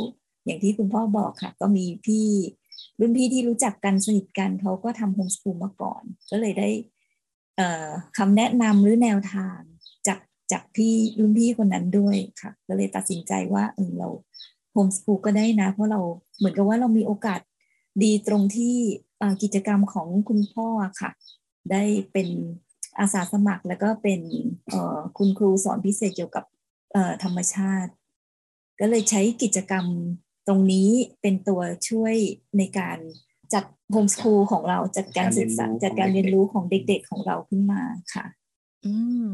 [0.46, 2.28] อย่างที่คุณพ่อบอกค่ะ ก็มีพี่
[3.00, 6.70] รุ่นพี่ที่รู้จักกันสนิทกันเขาก็ทำโฮมสกูลมาก่อน ก็เลยได้
[8.18, 9.60] คำแนะนำหรือแนวทาง
[10.08, 10.20] จาก
[10.52, 14.10] จากพี่รุ่นพี่คนนั้นด้วยค่ะ ก็เลยตัดสินใจว่าเออเรา
[14.72, 16.02] โฮมสกูลก็ได้นะ เพราะเรา
[16.38, 17.40] เหมือนกับว่าเรามีโอกาส
[18.04, 18.76] ดีตรงที่
[19.44, 20.68] กิจกรรมของคุณพ่อ
[21.02, 21.12] ค่ะ
[21.72, 22.28] ได้เป็น
[23.00, 24.22] อาสาสมัครแล้วก็เป็น
[25.18, 26.46] คุณครูสอนพิเศษเกี่ยวกับ
[27.24, 27.92] ธรรมชาติ
[28.80, 29.86] ก็เลยใช้กิจกรรม
[30.48, 30.90] ตรงนี้
[31.22, 32.16] เป็นตัวช่วย
[32.58, 32.98] ในการ
[33.54, 37.82] จัดโฮมสคูลของเราจัดการศึกษาจัดการเรียนรู้ของเด็กๆของเราขึ้นมา
[38.14, 38.26] ค่ะ
[38.86, 38.94] อื
[39.28, 39.30] ม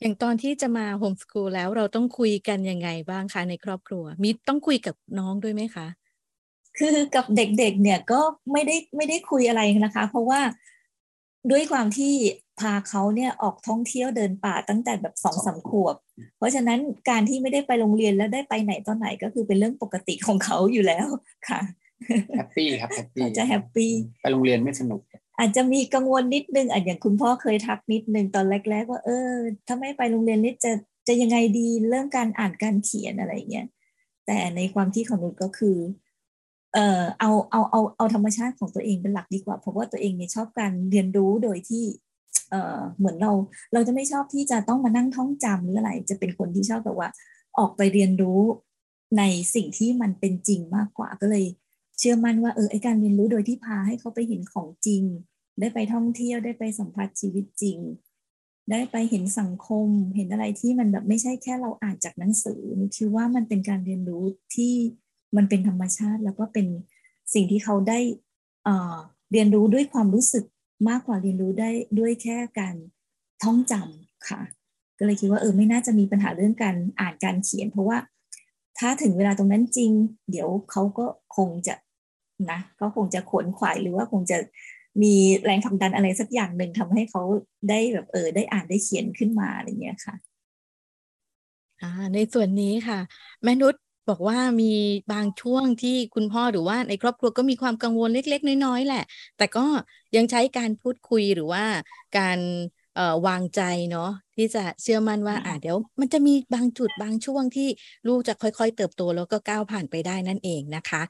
[0.00, 5.86] อย่างตอนที่จะมาโฮมสคูลแล้วเราต้องคุยกันยังไงบ้างคะในครอบครัว มีต้องคุยกับน้องด้วยไหมคะ
[6.78, 8.20] คือกับเด็กๆเนี่ยก็
[8.52, 10.40] ไม่ได้ไม่ได้คุยอะไรนะคะ เพราะว่า
[11.50, 12.14] ด้วยความที่
[12.60, 15.96] พาเขาเนี่ยออกท่องเที่ยวเดินป่าตั้งแต่แบบสองสามขวบ
[16.38, 16.78] เพราะฉะนั้น
[17.10, 21.06] การที่ไม่ได้ไปโรงเรียนแล้วได้ไปไหนตอนไหนก็คือเป็นเรื่องปกติของเขาอยู่แล้ว
[21.48, 21.60] ค่ะ
[22.36, 25.00] happy ครับ happy จะ happy ไปโรงเรียนไม่สนุก
[25.38, 29.32] อาจจะมีกังวลนิดนึงอาจอย่างคุณพ่อเคยทักนิดนึงตอนแรก ๆ ว่าเออ
[29.66, 30.72] ถ้าไม่ไปโรงเรียนนี่จะ
[31.08, 33.66] จะยังไงดีเรื่องการอ่านการเขียนอะไรเงี้ย
[34.26, 35.76] แต่ในความที่ของนุชก็คือ
[36.74, 41.84] เอ่อเอาเอาเอาเอาธรรมชาติของตัวเองเป็นหลักดีกว่า เพราะว่าตัวเองเนี่ยชอบการเรียนรู้โดยที่
[42.50, 43.32] เอ่อเหมือนเรา
[43.72, 47.10] เราจะไม่ชอบที่จะต้องมานั่งท่องจำหรืออะไร จะเป็นคนที่ชอบแบบว่า
[47.58, 48.40] ออกไปเรียนรู้
[49.18, 49.22] ใน
[49.54, 51.44] สิ่งที่มันเป็นจริงมากกว่าก็เลย
[51.98, 55.02] เชื่อมั่นว่าเออไอการเรียนรู้โดยที่พาให้เขาไปเห็นของจริง
[55.60, 57.78] ได้ไปท่องเที่ยวได้ไปสัมผัสชีวิตจริง
[58.70, 64.24] ได้ไปเห็นสังคม เห็นอะไรที่มันแบบไม่ใช่แค่เราอ่านจากหนังสือนี่คิดว่ามันเป็นการเรียนรู้
[64.54, 64.74] ที่
[65.36, 66.66] มันเป็นธรรมชาติแล้วก็เป็น
[67.34, 67.98] สิ่งที่เขาได้
[69.32, 70.44] เรียนรู้ด้วยความรู้สึก
[70.88, 72.74] มากกว่าเรียนรู้ได้ด้วยแค่การ
[73.42, 74.40] ท่องจำค่ะ
[74.98, 77.98] ก็เลยคิดว่าเออไม่น่าจะมีปัญหาเรื่องการอ่านการเขียน เพราะว่า
[78.78, 79.90] ถ้าถึงเวลาตรงนั้นจริง
[80.30, 81.74] เดี๋ยวเขาก็คงจะ
[82.50, 84.38] นะเขาคงจะขวนขวายหรือว่าคงจะ
[85.02, 85.14] มี
[85.44, 87.22] แรงผลักดันอะไรสักอย่างหนึ่งทำให้เขา
[87.68, 90.14] ได้แบบเออได้อ่านได้เขียนขึ้นมาอะไรเงี้ยค่ะ
[91.80, 92.98] อ่าในส่วนนี้ค่ะ
[93.46, 93.74] มนุช
[94.08, 94.72] บอกว่ามี
[95.12, 99.04] บางช่วงที่คุณพ่อหรือว่าในครอบครัวก็มีความกังวลเล็ก ๆ น้อย ๆ แหละ
[99.36, 99.66] แต่ก็
[100.16, 101.64] ยังใช้การพูดคุยหรือว่า
[102.18, 102.38] การ
[103.26, 103.60] วางใจ
[103.90, 107.68] เนาะที่จะเชื่อมั่นว่า อ่าเดี๋ยว มันจะมีบางจุดบางช่วงที่
[108.08, 111.02] ลูกจะค่อย ๆ เติบโตแล้วก็ก้าวผ่านไปได้นั่นเองนะคะ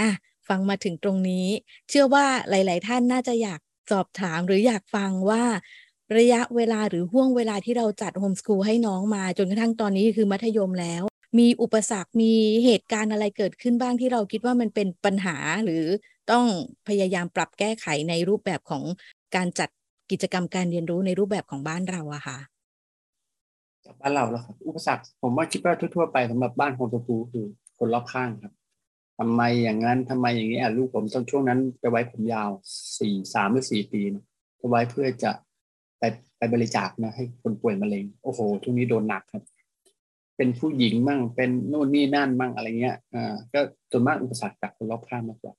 [0.00, 0.08] อะ
[0.48, 1.46] ฟังมาถึงตรงนี้
[1.88, 5.44] เชื่อว่าหลาย ๆ ท่านน่าจะอยากสอบถามหรืออยากฟังว่า
[6.18, 11.07] ระยะเวลาหรือห่วงเวลาที่เราจัดโฮมสกูลให้น้องมาจนกระทั่งตอนนี้คือมัธยมแล้ว
[11.38, 12.32] มีอุปสรรคมี
[12.64, 15.84] เหตุการณ์อะไรเกิดขึ้นบ้างที่เราคิดว่ามันเป็นปัญหาหรือ
[16.30, 16.46] ต้อง
[16.88, 18.84] พยายามปรับแก้ไขในรูปแบบของ
[19.36, 19.68] การจัด
[20.10, 22.38] กิจกรรมการเรียนรู้ในรูปแบบของบ้านเราอะค่ะ
[24.00, 27.46] บ้านเราแล้วครับอุปสรรคผมว่าคิดว่าทั่วๆไปสำหรับบ้านของตัวครูคือ
[27.78, 28.52] คนรอบข้างครับ
[29.18, 32.50] ทำไมอย่างนั้นทำไมอย่างนี้อะลูกผมตอนช่วงนั้นจะไว้ผมยาว
[32.98, 34.00] สี่สามหรือสี่ปี
[34.60, 35.30] จะไว้เพื่อจะ
[35.98, 36.02] ไป
[36.38, 39.42] ไปบริจาคนะให้คนป่วยมะเร็งโอ้โหช่วงนี้โดนหนักครับ
[40.38, 45.54] เป็นผู้หญิงมั่งเป็นนู่นนี่นั่นมั่งอะไรเงี้ยอ่าก็ส่วนมากอุปสรรคจากคนรอบข้างมากกว่า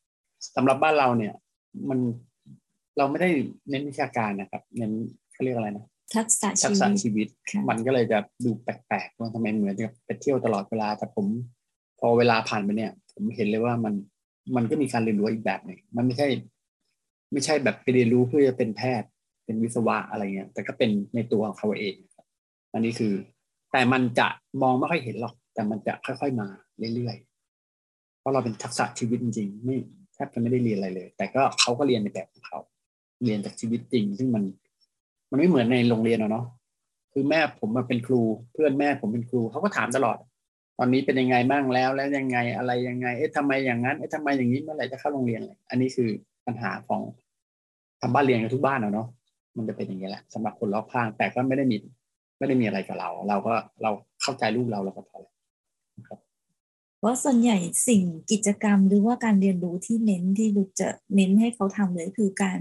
[0.56, 1.34] สำหรับบ้านเราเนี่ย
[1.90, 2.00] มัน
[2.98, 3.30] เราไม่ได้
[3.70, 4.92] เน้นวิชาการนะครับ เน้น
[5.34, 7.28] เขาเรียกอะไรนะทักษะทักษะชีวิต
[7.70, 11.26] มันก็เลยจะดูแปลกๆว่าทำไมเหมือนกับไปเที่ยวตลอดเวลา แต่ผม
[12.00, 13.94] พอเวลาผ่านไปเนี่ย ผมเห็นเลยว่ามัน
[14.56, 16.28] มันก็มีการเรียนรู้อีกแบบหนึ่งมันไม่ใช่
[17.32, 19.10] ไม่ใช่แบบไปเรียนรู้เพื่อจะเป็นแพทย์
[19.46, 21.96] เป็นวิศวะอะไรเงี้ยแต่ก็เป็นในตัวของเขาเอง
[22.74, 23.14] อันนี้คือ
[23.72, 24.28] แต่มันจะ
[24.62, 26.48] มองไม่ค่อยเห็นหรอก แต่มันจะค่อยๆมา
[26.96, 29.78] เรื่อยๆ เพราะเราเป็นทักษะชีวิตจริงๆไม่
[30.14, 32.60] แทบจะไม่ได้เรียนอะไรเลย แต่ก็เขาก็เรียนในแบบของเขา
[33.24, 34.44] เรียนจากชีวิตจริง ซึ่งมัน
[35.30, 36.46] มันไม่เหมือนในโรงเรียนเนาะ
[37.14, 38.22] คือแม่ผมมาเป็นครู
[38.54, 40.18] เพื่อนแม่ผมเป็นครูเขาก็ถามตลอด
[40.78, 46.10] ตอนนี้เป็นยังไงบ้างแล้วแล้วยังไงอะไรยังไง เอ๊ะทำไมอย่างนั้นเอ๊ะทำไมอย่างนี้เมื่อไหร่จะเข้าโรงเรียนเลยอันนี้คือ
[46.46, 47.02] ปัญหาของ
[48.02, 49.08] ทำบ้านเรียนกับทุกบ้านเนาะ
[49.58, 51.78] มันจะเป็นอย่างนี้แหละสำหรับคนรอบข้างแต่ก็ไม่ได้มี
[52.40, 55.20] ไม่ได้มีอะไรกับเรา เราก็เราเข้าใจลูกเราเราก็พอ
[56.08, 56.20] ครับ
[57.00, 62.60] เพราะส่วนใหญ่สิ่งกิจกรรมหรือว่าการเรียนรู้ที่เน้นที่ลูกจะเน้นให้เขาทำเลยคือการ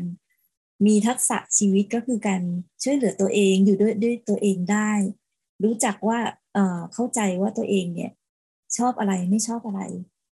[0.86, 2.42] มีทักษะชีวิตก็คือการ
[2.82, 4.92] ช่วยเหลือตัวเองอยู่ด้วยด้วยตัวเองได้
[5.64, 6.18] รู้จักว่า
[6.54, 8.12] เอ่อเข้าใจว่าตัวเองเนี่ย
[8.76, 9.82] ชอบอะไรไม่ชอบอะไร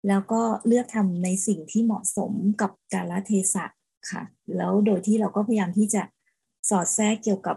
[0.08, 3.64] แล้วก็เลือกทำในสิ่งที่เหมาะสมกับกาลเทศะ
[4.10, 4.22] ค่ะ
[4.56, 6.02] แล้วโดยที่เราก็พยายามที่จะ
[6.68, 7.56] สอดแทรกเกี่ยวกับ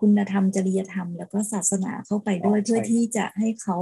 [0.00, 3.78] คุณธรรมจริยธรรม แล้วก็ศาสนาเข้าไปด้วยเพื่อที่จะให้เขา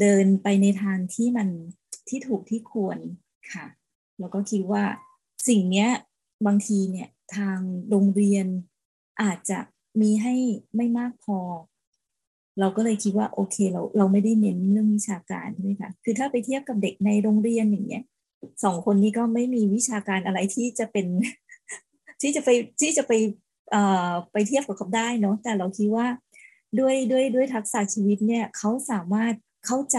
[0.00, 1.48] เดินไปในทางที่มัน
[2.08, 2.98] ที่ถูกที่ควร
[3.52, 3.66] ค่ะ
[4.18, 4.84] แล้วก็คิดว่า
[5.48, 5.90] สิ่งเนี้ย
[6.46, 7.58] บางทีเนี่ยทาง
[7.90, 8.46] โรงเรียน
[9.22, 9.58] อาจจะ
[10.00, 10.34] มีให้
[10.76, 11.38] ไม่มากพอ
[12.60, 18.04] เราก็เลยคิดว่าโอเคเราเราไม่ได้เน้นเรื่องวิชาการใช่ไหมคะคือถ้าไปเทียบกับเด็กในโรงเรียนอย่างเงี้ย
[18.64, 21.06] สองคนนี้ก็ไม่มีวิชาการอะไรที่จะเป็น
[22.20, 22.48] ที่จะไป
[22.80, 23.47] ที่จะไปเอ่อ
[24.32, 26.06] ไปเทียบกับเขาได้เนาะแต่เราคิดว่า
[26.78, 29.34] ด้วยด้วยด้วยทักษะชีวิตเนี่ยเขาสามารถ
[29.66, 29.98] เข้าใจ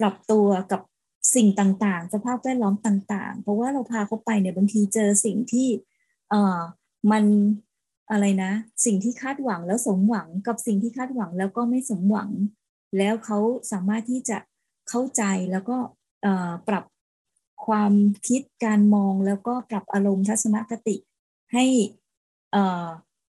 [0.00, 0.80] ปรับตัวกับ
[1.34, 5.68] สิ่งต่างๆ สภาพแวดล้อมต่าง ๆ เพราะว่าเราพาเขาไปเนี่ยบางทีเจอสิ่งที่
[6.30, 6.60] เอ่อ
[7.10, 7.24] มัน
[8.10, 8.52] อะไรนะ
[8.84, 12.30] สิ่งที่คาดหวังแล้วสมหวังกับสิ่งที่คาดหวังแล้วก็ไม่สมหวัง
[12.98, 13.38] แล้วเขา
[13.72, 14.38] สามารถที่จะ
[14.88, 15.76] เข้าใจแล้วก็
[16.68, 16.84] ปรับ
[17.66, 17.92] ความ
[18.28, 20.96] คิดการมองแล้วก็ปรับอารมณ์ทัศนคติ
[21.52, 21.64] ให้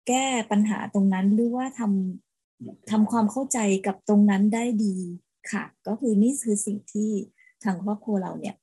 [0.07, 4.95] แก้ปัญหาตรงนั้นหรือว่าทำทำความเข้าใจกับตรงนั้นได้ดี
[5.51, 7.11] ค่ะ ก็คือนี่คือสิ่งที่
[7.63, 8.55] ทางครอบครัวเราเนี่ย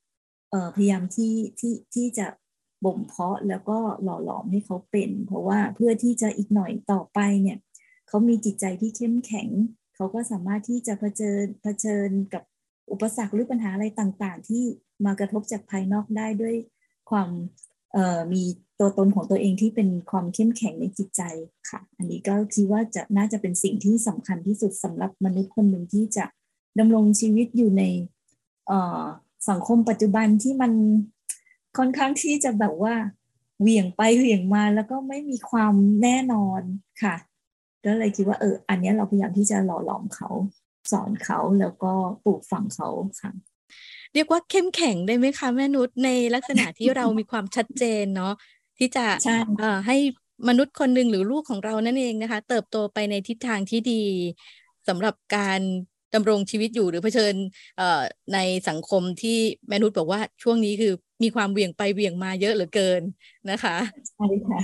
[0.75, 2.27] พยายามที่ที่ที่จะ
[2.85, 7.59] บ่มเพาะแล้วก็หล่อหลอมให้เขาเป็น เพราะว่าเพื่อที่จะอีกหน่อยต่อไปเนี่ย
[8.09, 9.49] เขามีจิตใจที่เข้มแข็ง
[9.95, 12.43] เขาก็สามารถที่จะเผชิญเผชิญกับ
[12.93, 14.65] อุปสรรคหรือปัญหาอะไรต่างๆ ที่
[15.05, 16.55] มากระทบจากภายนอกได้ด้วย
[17.11, 17.29] ความ
[18.33, 18.43] มี
[18.79, 21.23] ตัวตนของตัวเองที่เป็นความเข้มแข็งในจิตใจ
[21.71, 26.25] ค่ะ อันนี้ก็คิดว่าจะน่าจะเป็นสิ่งที่สำคัญที่สุดสำหรับมนุษย์คนหนึ่งที่จะ
[26.79, 27.83] ดำรงชีวิตอยู่ใน
[29.49, 30.73] สังคมปัจจุบันที่มัน
[31.79, 32.95] ค่อนข้างที่จะแบบว่า
[33.61, 36.63] เหวี่ยงไปเหวี่ยงมาแล้วก็ไม่มีความแน่นอน
[37.03, 37.17] ค่ะ
[37.85, 40.29] ก็เลยคิดว่าเอออันนี้เราพยายามที่จะหล่อหลอมเขา
[40.91, 41.93] สอนเขาแล้วก็
[42.25, 42.89] ปลูกฝังเขา
[43.21, 43.31] ค่ะ
[44.15, 48.35] เรียกว่าเข้มแข็งได้ไหมคะแม่นุชในลักษณะที่เรามีความชัดเจนเนาะ
[48.79, 49.07] ที่จะ
[49.87, 49.97] ให้
[50.49, 54.05] มนุษย์คนหนึ่งหรือลูกของเรานั่นเองนะคะ เติบโตไปในทิศทางที่ดี
[54.89, 55.61] สำหรับการ
[56.15, 57.35] ดำรงชีวิตอยู่หรือเผชิญ
[58.35, 60.93] ในสังคมที่แม่นุชบอกว่าช่วงนี้คือ
[61.23, 63.03] มีความเหวี่ยงไปเหวี่ยงมาเยอะเหลือเกิน
[63.51, 63.77] นะคะ
[64.09, 64.61] ใช่ค่ะ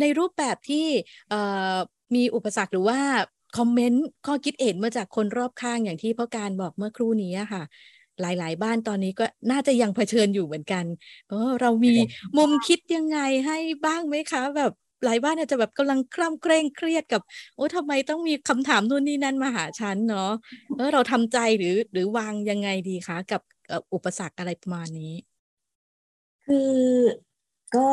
[0.00, 0.86] ในรูปแบบที่
[2.14, 3.00] มีอุปสรรคหรือว่า
[3.58, 7.62] คอมเมนต์ข้อคิดเห็นมาจากคนรอบข้างอย่างที่พ่อการบอกเมื่อครู่นี้ค่ะ
[8.22, 10.84] หลายๆ บ้านตอนนี้ก็น่าจะยังเผชิญอยู่เหมือนกัน
[11.28, 11.90] เออเรามี
[12.36, 13.54] มุมคิดยังไงให้
[13.84, 14.72] บ้างไหมคะ แบบ
[15.04, 17.20] หลายบ้านอาจจะแบบกำลังคล่ำเคร่งเครียดกับ
[17.54, 20.20] โอ้ทำไมต้องมีคำถามนู่นนี่นั่นมาหาฉันเนาะ
[20.74, 23.40] เออเราทำใจหรือหรือวางยังไงดีคะ กับ
[23.94, 25.12] อุปสรรคอะไรประมาณนี้
[26.44, 26.54] คือ
[27.74, 27.88] ก็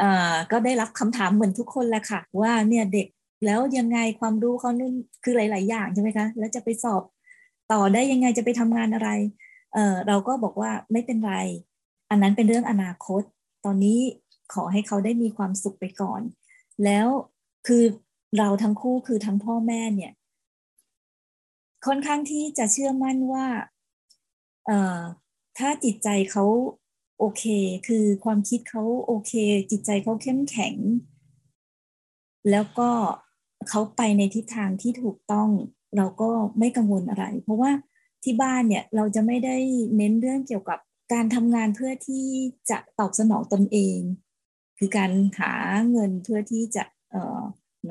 [0.00, 0.04] อ่า
[0.50, 3.06] ก็ได้รับคำถามเหมือนทุกคนแหละค่ะ ว่าเนี่ยเด็ก
[3.44, 7.02] แล้วยังไงความรู้เขานู่นคือหลาย ๆ อย่างใช่ไหมคะ แล้วจะไปสอบ
[7.72, 9.10] ต่อได้ยังไงจะไปทำงานอะไร
[9.74, 11.34] เออเราก็บอกว่าไม่เป็นไร
[12.10, 13.22] อันนั้นเป็นเรื่องอนาคต
[13.64, 14.00] ตอนนี้
[14.54, 16.20] ขอให้เขาได้มีความสุขไปก่อน
[16.84, 17.06] แล้ว
[17.66, 17.84] คือ
[18.38, 20.12] เราทั้งคู่คือทั้งพ่อแม่เนี่ย
[21.86, 23.46] ค่อนข้างที่จะเชื่อมั่นว่า
[24.66, 25.00] เอ่อ
[25.58, 26.44] ถ้าจิตใจเขา
[27.18, 27.44] โอเค
[27.86, 29.32] คือความคิดเขาโอเค
[29.70, 30.76] จิตใจเขาเข้มแข็ง
[32.50, 32.90] แล้วก็
[33.68, 35.50] เขาไปในทิศทางที่ถูกต้อง
[35.96, 37.70] เราก็ไม่กังวลอะไร เพราะว่า
[38.24, 39.56] ที่บ้านเนี่ยเราจะไม่ได้
[39.96, 40.78] เน้นเรื่องเกี่ยวกับ
[41.12, 42.26] การทำงานเพื่อที่
[42.70, 43.98] จะตอบสนองตนเอง
[44.78, 45.52] คือการหา
[45.90, 47.40] เงินเพื่อที่จะเอ่อ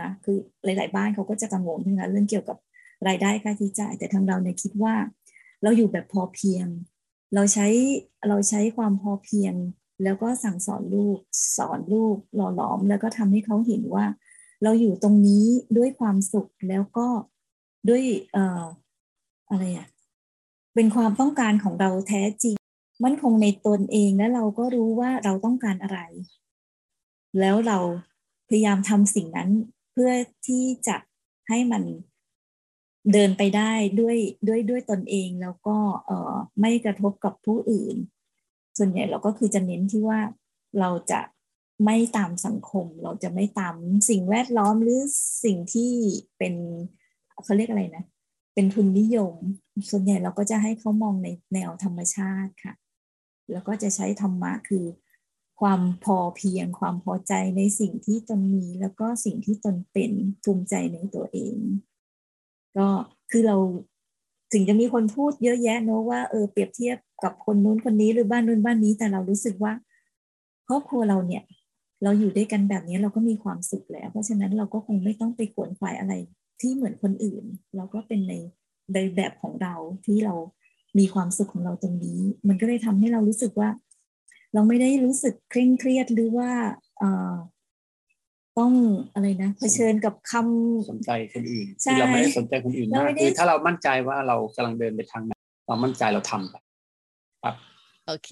[0.02, 2.58] นะคือหลาย ๆ บ้านเขาก็จะกังวลนะเรื่องเกี่ยวกับ
[3.08, 4.96] รายได้ค่าใช้จ่าย แต่ทางเราเนี่ยคิดว่า
[5.64, 6.68] เราอยู่แบบพอเพียง
[7.36, 7.68] เราใช้
[8.28, 9.54] เราใช้ความพอเพียง
[10.04, 11.18] แล้วก็สั่งสอนลูก
[11.58, 14.06] สอนลูกหล่อหลอม แล้วก็ทำให้เขาเห็นว่า
[14.64, 15.46] เราอยู่ตรงนี้
[15.78, 17.08] ด้วยความสุขแล้วก็
[17.89, 18.63] ด้วยเอ่อ
[19.50, 19.88] อะไรอะ
[20.76, 22.56] เป็นความต้องการของเราแท้จริง
[23.04, 26.00] มั่นคงในตนเองและเราก็รู้ว่าเราต้องการอะไร
[27.39, 27.78] แล้วเรา
[28.50, 29.50] พยายามทำสิ่งนั้น
[29.91, 30.12] เพื่อ
[30.48, 30.98] ที่จะ
[31.50, 31.84] ให้มัน
[33.12, 34.17] เดินไปได้ด้วย
[34.48, 37.96] ด้วยด้วยตนเองแล้วก็เอ่อไม่กระทบกับผู้อื่น
[38.78, 40.20] ส่วนใหญ่เราก็คือจะเน้นที่ว่า
[40.80, 41.22] เราจะ
[41.86, 43.76] ไม่ตามสังคม เราจะไม่ตาม
[44.10, 45.00] สิ่งแวดล้อมหรือ
[45.44, 45.91] สิ่งที่
[46.38, 46.56] เป็น
[47.44, 48.06] เขาเรียกอะไรนะ
[48.54, 49.34] เป็นทุนนิยม
[49.90, 52.74] ส่วนใหญ่เราก็จะให้เขามองในแนวธรรมชาติค่ะ
[53.52, 54.86] แล้วก็จะใช้ธรรมะคือ
[55.62, 60.12] ความพอเพียง ความพอใจในสิ่งที่ตนมี แล้วก็สิ่งที่ตนเป็น
[60.44, 61.58] ภูมิใจในตัวเอง
[62.78, 62.88] ก็
[63.32, 63.58] คือเรา
[64.54, 69.74] ถึงจะมีคนพูดเยอะแยะเนอะว่าเออเปรียบเทียบกับคนนู้นคนนี้หรือบ้านนู้นบ้านนี้ แต่เรารู้สึกว่า
[70.68, 71.44] ครอบครัวเราเนี่ย
[72.04, 76.14] เราอยู่ด้วยกันแบบนี้เราก็มีความสุขแล้ว เพราะฉะนั้นเราก็คงไม่ต้องไปขวนขวายอะไร
[76.62, 77.43] ที่เหมือนคนอื่น
[77.76, 78.34] เราก็เป็นใน
[78.93, 80.36] ในแบบของเราที่เรา
[81.00, 83.69] มีความสุขของเราตรงนี้ มันก็เลยทำให้เรารู้สึกว่า
[84.54, 86.50] เราไม่ได้รู้สึกเคร่งเครียดหรือว่า
[87.00, 87.34] เออ
[88.60, 88.74] ต้อง
[89.13, 95.34] อะไรนะเผชิญกับคำสนใจคนอื่นคือเราไม่ได้สนใจคนอื่นมากคือถ้าเรามั่นใจว่าเรากำลังเดินไปทางไหน
[95.67, 96.56] เรามั่นใจเราทำไป
[97.43, 97.56] ครับ
[98.08, 98.30] โอเค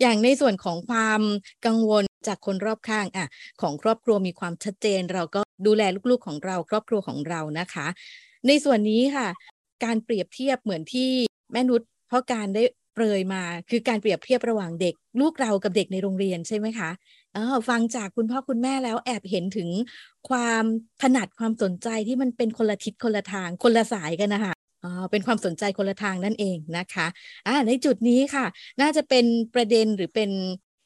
[0.00, 1.22] อย่างในส่วนของความ
[1.66, 3.26] กังวลจากคนรอบข้างอะ
[3.62, 7.86] ของครอบครัวมีความชัดเจนเราก็ ดูแลลูกๆของเราครอบครัวของเรานะคะ
[8.46, 9.28] ในส่วนนี้ค่ะ
[9.84, 11.10] การเปรียบเทียบเหมือนที่
[11.52, 12.62] แม่นุชเพราะการได้
[12.94, 16.90] เปรยมาคือการเปรียบเทียบระหว่างเด็ก ลูกเรากับเด็กในโรงเรียนใช่ไหมคะ
[17.34, 19.68] เออฟังจากคุณพ่อคุณแม่แล้วแอบเห็นถึง
[20.28, 20.64] ความ
[21.02, 24.52] ถนัดความสนใจที่มันเป็นคนละทิศคนละทางคนละสายกันนะคะ
[24.84, 27.06] อ๋อเป็นความสนใจคนละทางนั่นเองนะคะ
[27.46, 28.46] อ่าในจุดนี้ค่ะ
[28.80, 30.30] น่าจะเป็นประเด็นหรือเป็น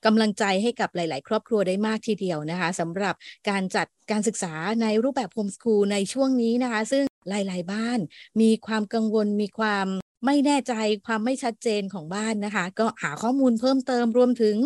[0.06, 3.14] กำลังใจให้กับหลาย ๆ ครอบครัวได้มากทีเดียวนะคะสำหรับ
[3.48, 7.98] การจัดการศึกษาในรูปแบบโฮมสคูลในช่วงนี้นะคะ ซึ่งหลาย ๆ บ้าน
[8.40, 9.86] มีความกังวลมีความ
[10.26, 10.74] ไม่แน่ใจ
[11.06, 14.56] ความไม่ชัดเจนของบ้านนะคะ ก็หาข้อมูลเพิ่มเติมรวมถึง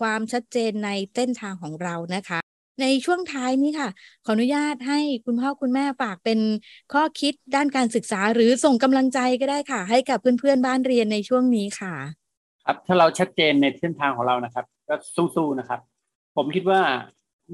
[0.00, 2.40] ความชัดเจนในเส้นทางของเรานะคะ
[2.80, 3.88] ในช่วงท้ายนี้ค่ะ
[4.24, 6.40] ขออนุญาตให้คุณพ่อคุณแม่ฝากเป็น
[6.92, 11.94] ข้อคิดด้านการศึกษาหรือส่งกำลังใจก็ได้ค่ะ ให้กับเพื่อนๆบ้านเรียนในช่วงนี้ค่ะ
[12.64, 14.96] ครับถ้าเราชัดเจนในเส้นทางของเรานะครับ ก็
[15.36, 15.80] สู้ๆนะครับ
[16.36, 16.80] ผมคิดว่า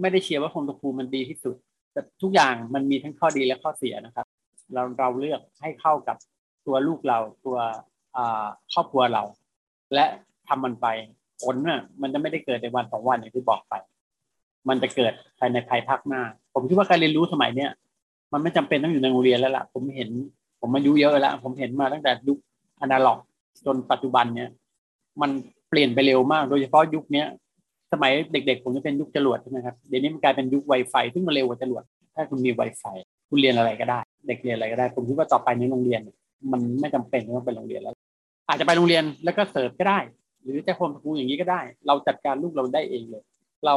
[0.00, 1.56] ไม่ได้เชียร์ว่าโฮมสคูลมันดีที่สุด
[1.92, 4.26] แต่ทุกอย่างมันมีทั้งข้อดีและข้อเสียนะครับ
[4.74, 6.16] เราเราเลือกให้เข้ากับ
[6.66, 7.58] ตัวลูกเราตัว
[8.72, 9.22] ครอบครัวเรา
[9.94, 10.04] และ
[10.48, 10.86] ทำมันไป
[11.42, 13.74] ผลน่ะมันจะไม่ได้เกิดในวันสองวันอย่างที่บอกไป
[14.68, 16.22] มันจะเกิดภายในภายภาคหน้า
[16.54, 17.70] ผมคิดว่าการเรียนรู้สมัยเนี้ย
[18.32, 20.10] มันไม่จำเป็นต้องอยู่ในโรงเรียนแล้วล่ะ ผมเห็น
[20.60, 22.38] ผมมายุเยอะแล้ว ผมเห็นมาตั้งแต่ยุค
[22.80, 23.18] อนาล็อก
[23.66, 24.50] จนปัจจุบันเนี้ย
[25.20, 25.30] มัน
[25.70, 27.24] เปลี่ยนไปเร็วมาก โดยเฉพาะยุคนี้
[27.92, 31.82] สมัยเด็กๆผมจะเป็นยุคจรวดใช่ไหมครับเดี๋ยวนี้มันกลายเป็นยุคไวไฟซึ่งมันเร็วกว่าจรวด
[32.14, 32.84] ถ้าคุณมีไวไฟ
[33.30, 36.00] คุณเรียนอะไรก็ได้ เด็กเรียนอะไรก็ได้ ผมคิดว่าต่อไปในโรงเรียน
[36.52, 37.94] มันไม่จำเป็นต้องเป็นโรงเรียนแล้ว
[38.48, 39.98] อาจจะไปโรงเรียนแล้วก็เสิร์ฟก็ได้
[40.42, 43.22] หรือจะโฮมสกูลอย่างนี้ก็ได้ เราจัดการลูกเราได้เองเลย
[43.66, 43.74] เรา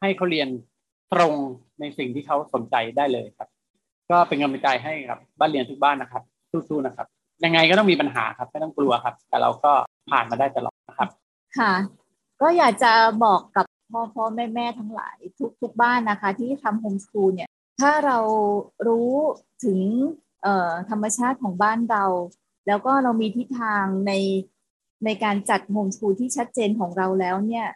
[0.00, 0.48] ให้เขาเรียน
[1.12, 1.34] ตรง
[1.80, 3.48] ในสิ่งที่เขาสนใจได้เลยครับ
[4.10, 6.22] ก็เป็นกำลังใจให้ครับ บ้านเรียนทุกบ้านนะครับ
[6.68, 7.06] สู้ๆนะครับ
[7.44, 9.72] ยังไงก็ต้องมีปัญหาครับไม่ต้องกลัวครับ แต่เราก็
[10.10, 10.73] ผ่านมาได้ตลอด
[11.58, 11.72] ค่ะ
[12.40, 12.92] ก็อยากจะ
[13.24, 18.18] บอกกับพ่อพ่อแม่แม่ทั้งหลายทุกทุกบ้านนะคะ ที่ทำโฮมสคูลเนี่ย ถ้าเรา
[18.86, 19.10] รู้
[19.64, 19.80] ถึง
[20.90, 22.04] ธรรมชาติของบ้านเรา
[22.66, 24.12] แล้วก็เรามีทิศทางใน
[25.04, 27.66] ในการจัดโฮมสคูลที่ชัดเจนของเราแล้วเนี่ย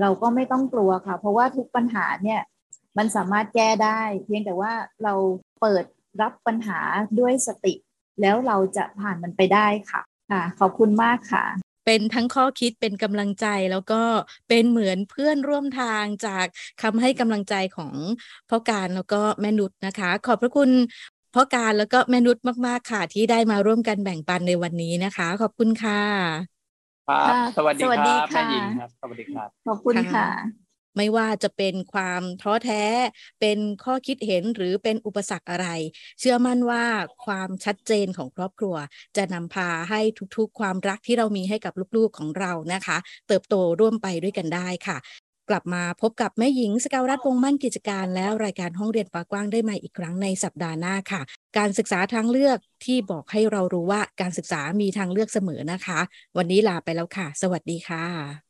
[0.00, 2.40] เราก็ไม่ต้องกลัวค่ะ เพราะว่าทุกปัญหาเนี่ย
[2.98, 4.72] มันสามารถแก้ได้ เพียงแต่ว่า
[5.04, 5.14] เรา
[5.60, 5.84] เปิด
[6.20, 6.80] รับปัญหา
[7.20, 7.74] ด้วยสติ
[8.20, 11.44] แล้วเราจะผ่านมันไปได้ค่ะค่ะ ขอบคุณมากค่ะ
[11.84, 14.02] เป็นทั้งข้อคิดเป็นกำลังใจแล้วก็
[14.48, 16.46] เป็นเหมือนเพื่อนร่วมทางจาก
[16.82, 17.94] คำให้กำลังใจของ
[18.48, 20.70] พ่อการแล้วก็แม่นุชนะคะ ขอบพระคุณ
[21.34, 26.00] พ่อการแล้วก็แม่นุชมาก ๆ ค่ะ ที่ได้มาร่วมกันแบ่งปันในวันนี้นะคะ ขอบคุณค่ะ
[27.06, 30.59] ครับสวัสดีสวัสคดีรับค่ะแม่หญิงครับ สวัสดีครับ ขอบคุณค่ะ
[31.02, 32.84] ไม่ว่าจะเป็นความท้อแท้
[33.40, 35.66] เป็นข้อคิดเห็นหรือเป็นอุปสรรคอะไร
[36.20, 36.84] เชื่อมั่นว่า
[37.24, 38.76] ความชัดเจนของครอบครัว
[39.16, 40.00] จะนำพาให้
[40.36, 44.98] ทุกๆ ความรักที่เรามีให้กับลูกๆของเรานะคะ เติบโตร่วมไปด้วยกันได้ค่ะ
[45.50, 51.22] กลับมาพบกับแม่หญิงสกาวรัฐวงมั่นกิจการ แล้วรายการห้องเรียนฟ้ากว้างได้ใหม่อีกครั้งในสัปดาห์หน้าค่ะ
[51.58, 56.00] การศึกษาทางเลือกที่บอกให้เรารู้ว่าการศึกษามีทางเลือกเสมอนะคะ
[56.36, 58.49] วันนี้ลาไปแล้วค่ะ สวัสดีค่ะ